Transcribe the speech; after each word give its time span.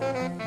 mhm 0.00 0.37